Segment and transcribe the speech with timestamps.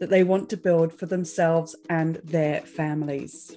[0.00, 3.56] that they want to build for themselves and their families.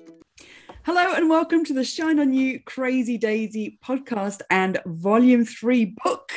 [0.84, 6.32] Hello and welcome to the Shine On You Crazy Daisy podcast and volume three book.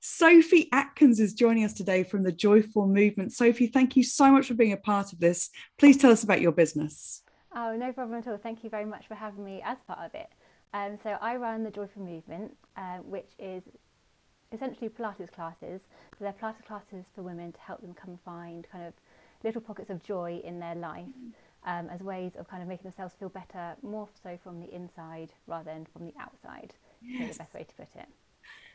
[0.00, 3.32] Sophie Atkins is joining us today from the Joyful Movement.
[3.32, 5.48] Sophie, thank you so much for being a part of this.
[5.78, 7.22] Please tell us about your business.
[7.56, 8.36] Oh, no problem at all.
[8.36, 10.28] Thank you very much for having me as part of it.
[10.74, 13.62] Um, so I run the Joyful Movement, uh, which is
[14.52, 15.80] essentially Pilates classes.
[16.18, 18.92] So they're Pilates classes for women to help them come find kind of
[19.44, 21.06] little pockets of joy in their life
[21.66, 25.32] um, as ways of kind of making themselves feel better, more so from the inside
[25.46, 26.74] rather than from the outside.
[27.02, 27.36] Yes.
[27.36, 28.08] the best way to put it.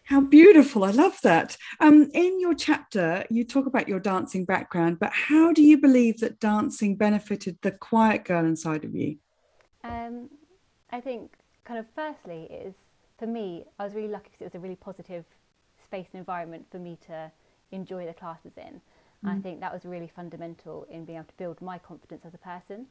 [0.06, 0.84] How beautiful.
[0.84, 1.58] I love that.
[1.80, 6.20] Um, in your chapter, you talk about your dancing background, but how do you believe
[6.20, 9.18] that dancing benefited the quiet girl inside of you?
[9.84, 10.30] Um,
[10.92, 11.34] I think,
[11.64, 12.74] kind of, firstly, is
[13.20, 15.26] for me, I was really lucky because it was a really positive
[15.84, 17.32] space and environment for me to
[17.72, 18.82] enjoy the classes in.
[19.26, 19.38] Mm.
[19.38, 22.38] I think that was really fundamental in being able to build my confidence as a
[22.38, 22.88] person.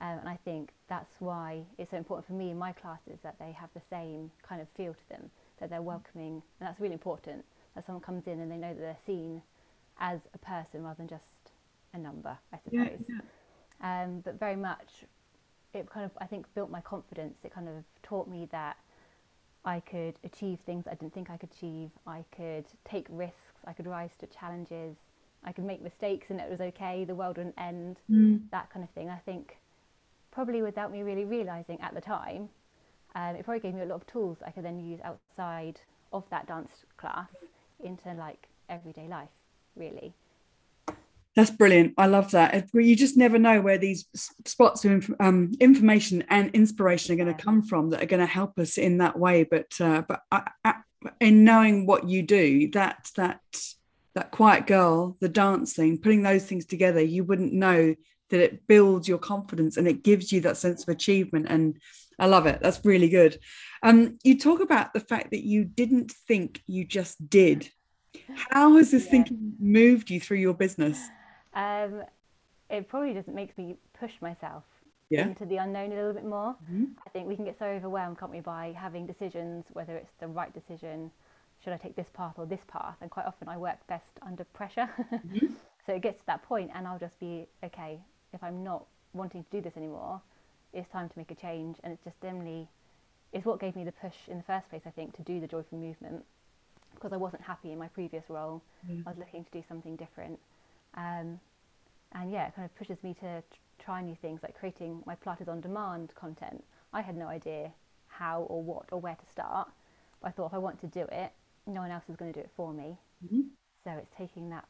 [0.00, 3.38] Um, and I think that's why it's so important for me in my classes that
[3.38, 6.42] they have the same kind of feel to them, that they're welcoming.
[6.60, 9.42] And that's really important that someone comes in and they know that they're seen
[9.98, 11.52] as a person rather than just
[11.94, 13.04] a number, I suppose.
[13.08, 13.16] Yeah,
[13.80, 14.04] yeah.
[14.04, 15.04] Um, but very much,
[15.72, 17.38] it kind of, I think, built my confidence.
[17.44, 18.76] It kind of taught me that
[19.64, 21.90] I could achieve things I didn't think I could achieve.
[22.06, 23.60] I could take risks.
[23.66, 24.96] I could rise to challenges.
[25.44, 28.40] I could make mistakes and it was okay, the world wouldn't end, mm.
[28.50, 29.08] that kind of thing.
[29.08, 29.58] I think
[30.32, 32.48] probably without me really realizing at the time,
[33.14, 35.80] um, it probably gave me a lot of tools I could then use outside
[36.12, 37.30] of that dance class
[37.82, 39.28] into like everyday life,
[39.76, 40.12] really.
[41.36, 41.92] That's brilliant.
[41.98, 42.70] I love that.
[42.72, 44.06] You just never know where these
[44.46, 48.26] spots of um, information and inspiration are going to come from that are going to
[48.26, 49.44] help us in that way.
[49.44, 50.72] But uh, but uh, uh,
[51.20, 53.40] in knowing what you do, that that
[54.16, 57.94] that quiet girl, the dancing, putting those things together, you wouldn't know
[58.30, 61.46] that it builds your confidence and it gives you that sense of achievement.
[61.50, 61.78] And
[62.18, 62.60] I love it.
[62.62, 63.38] That's really good.
[63.82, 67.70] Um, you talk about the fact that you didn't think, you just did.
[68.50, 69.10] How has this yeah.
[69.10, 70.98] thinking moved you through your business?
[71.52, 72.02] Um,
[72.70, 74.64] it probably just makes me push myself
[75.10, 75.26] yeah.
[75.26, 76.56] into the unknown a little bit more.
[76.64, 76.84] Mm-hmm.
[77.06, 80.26] I think we can get so overwhelmed, can't we, by having decisions, whether it's the
[80.26, 81.10] right decision
[81.66, 82.94] should I take this path or this path?
[83.00, 84.88] And quite often I work best under pressure.
[85.12, 85.46] Mm-hmm.
[85.86, 87.98] so it gets to that point and I'll just be, okay,
[88.32, 88.84] if I'm not
[89.14, 90.20] wanting to do this anymore,
[90.72, 91.78] it's time to make a change.
[91.82, 92.68] And it's just generally,
[93.32, 95.48] it's what gave me the push in the first place, I think, to do the
[95.48, 96.24] joyful movement
[96.94, 98.62] because I wasn't happy in my previous role.
[98.88, 99.02] Mm.
[99.04, 100.38] I was looking to do something different.
[100.94, 101.40] Um,
[102.12, 103.42] and yeah, it kind of pushes me to
[103.80, 106.62] try new things like creating my Pilates on demand content.
[106.92, 107.72] I had no idea
[108.06, 109.68] how or what or where to start.
[110.22, 111.32] But I thought if I want to do it,
[111.66, 112.96] no one else is going to do it for me.
[113.24, 113.40] Mm-hmm.
[113.84, 114.66] So it's taking that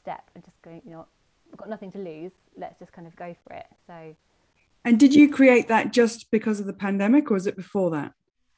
[0.00, 1.06] step and just going, you know,
[1.52, 2.32] I've got nothing to lose.
[2.56, 3.66] Let's just kind of go for it.
[3.86, 4.16] So.
[4.84, 8.12] And did you create that just because of the pandemic, or was it before that?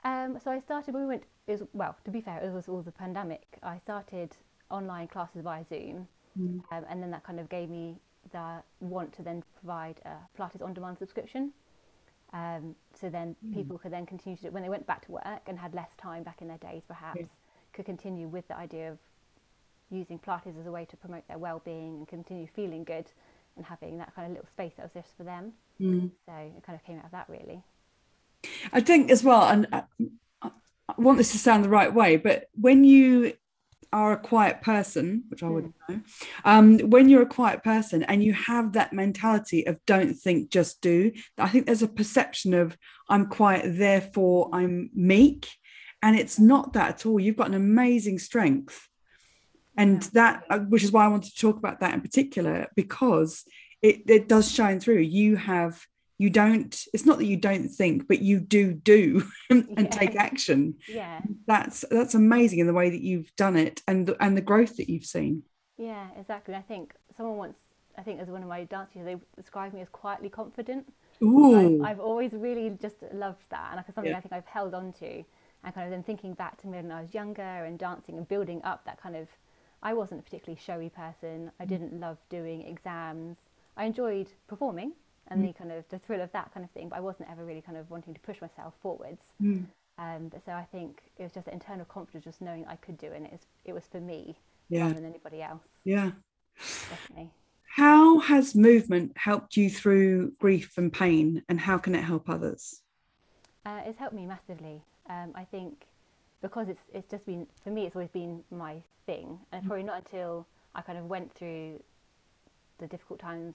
[0.04, 0.94] Um, so I started.
[0.94, 1.24] We went.
[1.46, 3.44] It was, well, to be fair, it was all the pandemic.
[3.62, 4.36] I started
[4.70, 6.08] online classes via Zoom,
[6.40, 6.62] mm.
[6.72, 7.96] um, and then that kind of gave me
[8.32, 11.52] the want to then provide a Pilates on-demand subscription.
[12.34, 13.54] Um, so then mm.
[13.54, 15.72] people could then continue to do it when they went back to work and had
[15.72, 17.26] less time back in their days, perhaps yeah.
[17.72, 18.98] could continue with the idea of
[19.88, 23.06] using Pilates as a way to promote their well-being and continue feeling good
[23.56, 25.52] and having that kind of little space that was just for them.
[25.80, 26.10] Mm.
[26.26, 27.62] So it kind of came out of that really.
[28.72, 29.84] I think as well, and I,
[30.42, 30.50] I
[30.98, 33.34] want this to sound the right way, but when you
[33.92, 35.96] are a quiet person, which I wouldn't mm.
[35.96, 36.00] know,
[36.44, 40.80] um, when you're a quiet person and you have that mentality of don't think, just
[40.80, 42.76] do, I think there's a perception of
[43.08, 45.48] I'm quiet, therefore I'm meek.
[46.02, 47.18] And it's not that at all.
[47.18, 48.88] You've got an amazing strength.
[49.76, 53.44] And that, uh, which is why I wanted to talk about that in particular, because
[53.82, 54.98] it, it does shine through.
[54.98, 55.84] You have
[56.18, 59.86] you don't it's not that you don't think but you do do and yeah.
[59.86, 60.74] take action.
[60.88, 61.20] Yeah.
[61.46, 64.76] That's that's amazing in the way that you've done it and the, and the growth
[64.76, 65.42] that you've seen.
[65.76, 66.54] Yeah exactly.
[66.54, 67.56] I think someone once
[67.96, 70.92] i think as one of my dance teachers they described me as quietly confident.
[71.22, 71.82] Ooh.
[71.84, 73.68] I've, I've always really just loved that.
[73.70, 74.18] And like something yeah.
[74.18, 75.24] i think i've held on to
[75.62, 78.28] and kind of then thinking back to me when i was younger and dancing and
[78.28, 79.28] building up that kind of
[79.82, 81.52] i wasn't a particularly showy person.
[81.60, 81.68] I mm.
[81.68, 83.36] didn't love doing exams.
[83.76, 84.92] I enjoyed performing
[85.28, 85.48] and mm.
[85.48, 87.62] the kind of the thrill of that kind of thing, but I wasn't ever really
[87.62, 89.22] kind of wanting to push myself forwards.
[89.42, 89.66] Mm.
[89.98, 93.06] Um, but so I think it was just internal confidence, just knowing I could do
[93.06, 94.36] it, and it was, it was for me
[94.68, 94.82] yeah.
[94.82, 95.62] rather than anybody else.
[95.84, 96.10] Yeah,
[96.90, 97.30] definitely.
[97.76, 102.82] How has movement helped you through grief and pain, and how can it help others?
[103.64, 104.82] Uh, it's helped me massively.
[105.08, 105.86] Um, I think
[106.42, 108.76] because it's it's just been for me, it's always been my
[109.06, 109.66] thing, and mm.
[109.66, 111.82] probably not until I kind of went through
[112.78, 113.54] the difficult times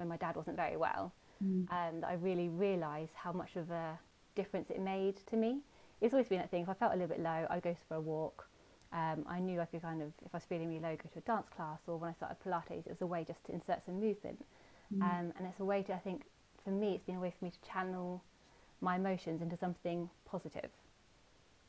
[0.00, 1.12] when my dad wasn't very well,
[1.44, 1.70] mm.
[1.70, 3.98] um, that I really realised how much of a
[4.34, 5.60] difference it made to me.
[6.00, 6.62] It's always been that thing.
[6.62, 8.48] If I felt a little bit low, I'd go for a walk.
[8.92, 11.18] Um, I knew I could kind of, if I was feeling really low, go to
[11.18, 13.84] a dance class, or when I started Pilates, it was a way just to insert
[13.84, 14.42] some movement.
[14.92, 15.02] Mm.
[15.02, 16.22] Um, and it's a way to, I think,
[16.64, 18.22] for me, it's been a way for me to channel
[18.80, 20.70] my emotions into something positive.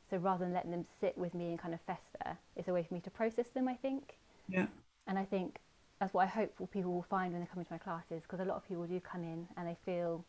[0.10, 2.84] So rather than letting them sit with me and kind of fester, it's a way
[2.84, 4.18] for me to process them, I think.
[4.48, 4.68] Yeah.
[5.08, 5.60] And I think
[6.02, 8.46] that's what I hope people will find when they come into my classes, because a
[8.46, 10.26] lot of people do come in and they feel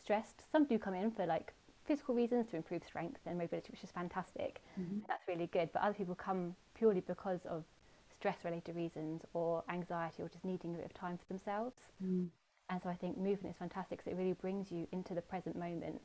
[0.00, 0.44] stressed.
[0.52, 1.52] Some do come in for like
[1.84, 4.60] physical reasons to improve strength and mobility, which is fantastic.
[4.80, 5.00] Mm-hmm.
[5.08, 5.68] That's really good.
[5.72, 7.64] But other people come purely because of
[8.14, 11.74] stress related reasons or anxiety or just needing a bit of time for themselves.
[12.00, 12.28] Mm.
[12.68, 15.56] And so I think movement is fantastic because it really brings you into the present
[15.56, 16.00] moment.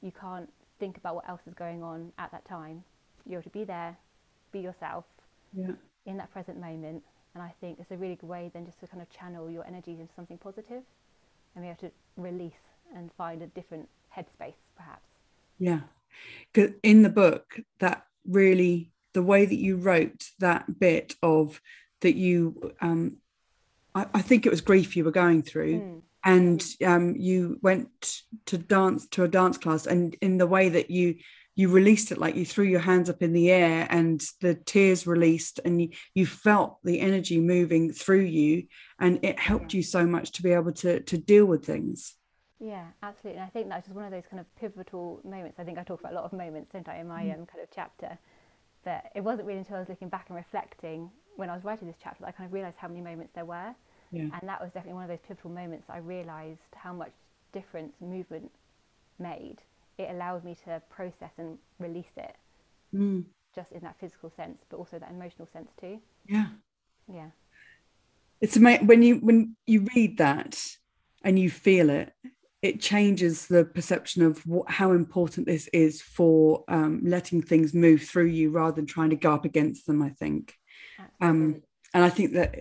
[0.00, 2.82] You can't think about what else is going on at that time.
[3.26, 3.96] You're to be there,
[4.50, 5.04] be yourself
[5.56, 5.68] yeah.
[6.04, 7.04] in that present moment.
[7.34, 9.66] And I think it's a really good way then just to kind of channel your
[9.66, 10.82] energies into something positive
[11.54, 12.52] and be able to release
[12.94, 15.08] and find a different headspace perhaps
[15.58, 15.80] yeah
[16.52, 21.60] because in the book that really the way that you wrote that bit of
[22.00, 23.16] that you um
[23.94, 26.02] I, I think it was grief you were going through mm.
[26.24, 30.90] and um you went to dance to a dance class and in the way that
[30.90, 31.16] you
[31.56, 35.06] you released it like you threw your hands up in the air and the tears
[35.06, 38.64] released and you, you felt the energy moving through you
[38.98, 39.78] and it helped yeah.
[39.78, 42.16] you so much to be able to to deal with things
[42.60, 43.40] yeah, absolutely.
[43.40, 45.58] And I think that's just one of those kind of pivotal moments.
[45.58, 47.34] I think I talk about a lot of moments, don't I, in my mm.
[47.34, 48.16] um, kind of chapter.
[48.84, 51.88] But it wasn't really until I was looking back and reflecting when I was writing
[51.88, 53.74] this chapter that I kind of realised how many moments there were.
[54.12, 54.28] Yeah.
[54.32, 57.12] And that was definitely one of those pivotal moments I realised how much
[57.52, 58.50] difference movement
[59.18, 59.56] made.
[59.98, 62.36] It allowed me to process and release it,
[62.94, 63.24] mm.
[63.54, 66.00] just in that physical sense, but also that emotional sense too.
[66.26, 66.46] Yeah.
[67.12, 67.30] Yeah.
[68.40, 70.58] It's amazing when you when you read that
[71.22, 72.12] and you feel it
[72.64, 78.02] it changes the perception of what, how important this is for um, letting things move
[78.02, 80.02] through you rather than trying to go up against them.
[80.02, 80.54] I think,
[81.20, 81.62] um,
[81.92, 82.54] and I think that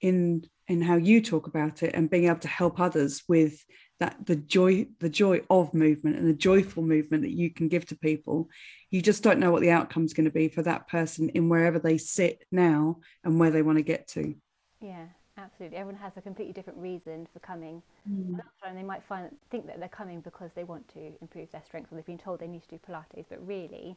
[0.00, 3.62] in in how you talk about it and being able to help others with
[4.00, 7.86] that the joy the joy of movement and the joyful movement that you can give
[7.86, 8.48] to people
[8.90, 11.48] you just don't know what the outcome is going to be for that person in
[11.48, 14.34] wherever they sit now and where they want to get to
[14.80, 15.06] yeah
[15.40, 17.82] Absolutely, everyone has a completely different reason for coming.
[18.10, 18.40] Mm.
[18.66, 21.90] And they might find think that they're coming because they want to improve their strength,
[21.90, 23.96] or they've been told they need to do Pilates, but really,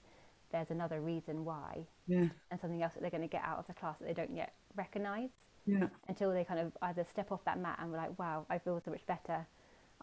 [0.51, 2.27] there's another reason why, yeah.
[2.51, 4.35] and something else that they're going to get out of the class that they don't
[4.35, 5.29] yet recognise.
[5.65, 5.87] Yeah.
[6.07, 8.81] Until they kind of either step off that mat and we're like, "Wow, I feel
[8.83, 9.45] so much better.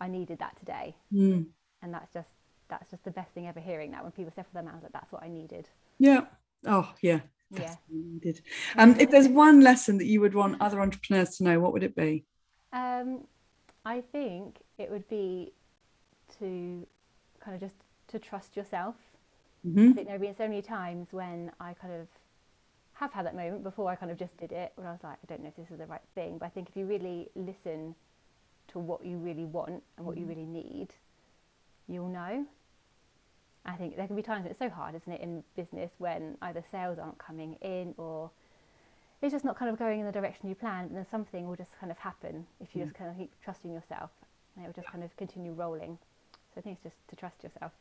[0.00, 1.46] I needed that today," mm.
[1.82, 2.28] and that's just
[2.68, 3.60] that's just the best thing ever.
[3.60, 5.68] Hearing that when people step their mat, like, "That's what I needed."
[5.98, 6.26] Yeah.
[6.66, 7.20] Oh, yeah.
[7.50, 7.96] That's yeah.
[8.12, 8.40] needed.
[8.76, 11.82] Um, if there's one lesson that you would want other entrepreneurs to know, what would
[11.82, 12.24] it be?
[12.72, 13.24] Um,
[13.84, 15.52] I think it would be
[16.38, 16.86] to
[17.40, 17.74] kind of just
[18.08, 18.94] to trust yourself.
[19.66, 19.90] Mm-hmm.
[19.90, 22.06] I think there have been so many times when I kind of
[22.94, 25.18] have had that moment before I kind of just did it, where I was like,
[25.22, 26.38] I don't know if this is the right thing.
[26.38, 27.94] But I think if you really listen
[28.72, 30.22] to what you really want and what mm-hmm.
[30.22, 30.88] you really need,
[31.88, 32.46] you'll know.
[33.64, 36.36] I think there can be times when it's so hard, isn't it, in business when
[36.42, 38.30] either sales aren't coming in or
[39.22, 41.56] it's just not kind of going in the direction you planned, and then something will
[41.56, 42.86] just kind of happen if you mm.
[42.86, 44.10] just kind of keep trusting yourself,
[44.56, 45.98] and it will just kind of continue rolling.
[46.54, 47.72] So I think it's just to trust yourself.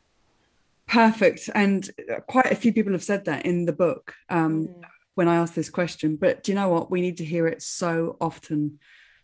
[0.88, 4.82] Perfect, and uh, quite a few people have said that in the book um, mm.
[5.16, 6.18] when I asked this question.
[6.18, 6.92] But do you know what?
[6.92, 8.80] We need to hear it so often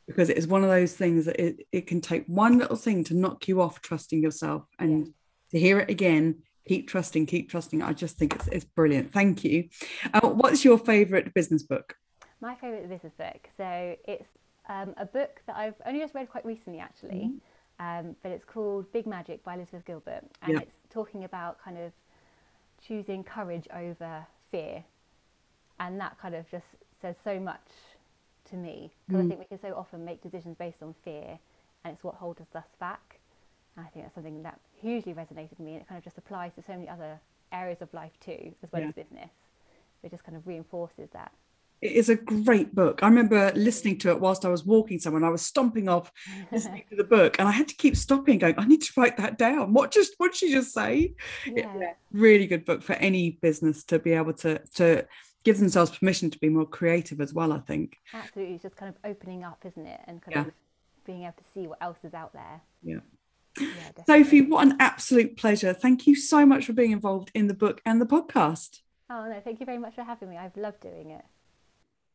[0.07, 3.03] because it is one of those things that it, it can take one little thing
[3.05, 5.07] to knock you off trusting yourself and.
[5.07, 5.12] Yeah.
[5.51, 7.83] to hear it again keep trusting keep trusting.
[7.83, 9.13] I just think it's, it's brilliant.
[9.13, 9.69] Thank you.
[10.12, 11.95] Uh, what's your favorite business book?
[12.41, 13.47] My favorite business book.
[13.55, 14.27] So it's
[14.69, 17.29] um, a book that i've only just read quite recently actually
[17.79, 18.07] mm-hmm.
[18.07, 20.24] um, but it's called big magic by elizabeth gilbert.
[20.41, 20.59] And yeah.
[20.59, 21.91] it's talking about kind of
[22.85, 24.83] choosing courage over fear.
[25.79, 26.65] And that kind of just
[27.01, 27.67] says so much
[28.45, 29.25] to me because mm.
[29.25, 31.37] i think we can so often make decisions based on fear
[31.83, 33.19] and it's what holds us back
[33.77, 36.17] and I think that's something that hugely resonated with me, and it kind of just
[36.17, 37.19] applies to so many other
[37.51, 38.89] areas of life too, as well yeah.
[38.89, 39.29] as business.
[40.03, 41.31] It just kind of reinforces that
[41.81, 43.01] It is a great book.
[43.01, 45.17] I remember listening to it whilst I was walking somewhere.
[45.17, 46.11] And I was stomping off
[46.51, 49.17] listening to the book, and I had to keep stopping, going, "I need to write
[49.17, 51.15] that down." What just what did she just say?
[51.45, 51.93] Yeah.
[52.11, 55.05] really good book for any business to be able to to
[55.45, 57.53] give themselves permission to be more creative as well.
[57.53, 57.99] I think.
[58.13, 60.01] Absolutely, it's just kind of opening up, isn't it?
[60.05, 60.41] And kind Yeah.
[60.47, 60.51] of
[61.05, 62.61] being able to see what else is out there.
[62.83, 62.99] Yeah.
[63.59, 63.67] Yeah.
[64.05, 65.73] Sophie, what an absolute pleasure.
[65.73, 68.81] Thank you so much for being involved in the book and the podcast.
[69.09, 70.37] Oh no, thank you very much for having me.
[70.37, 71.23] I've loved doing it.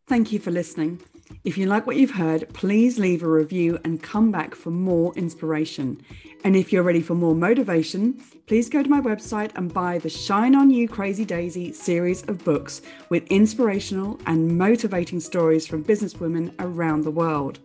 [0.07, 1.01] Thank you for listening.
[1.43, 5.15] If you like what you've heard, please leave a review and come back for more
[5.15, 5.99] inspiration.
[6.45, 10.11] And if you're ready for more motivation, please go to my website and buy the
[10.11, 16.55] Shine On You Crazy Daisy series of books with inspirational and motivating stories from businesswomen
[16.59, 17.59] around the world.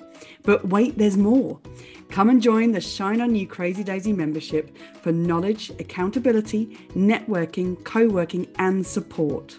[0.44, 1.60] But wait, there's more.
[2.10, 8.08] Come and join the Shine On You Crazy Daisy membership for knowledge, accountability, networking, co
[8.08, 9.58] working, and support.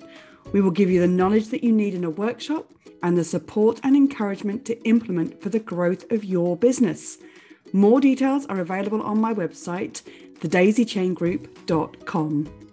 [0.53, 2.71] We will give you the knowledge that you need in a workshop
[3.03, 7.19] and the support and encouragement to implement for the growth of your business.
[7.73, 10.03] More details are available on my website,
[10.41, 12.66] thedaisychaingroup.com.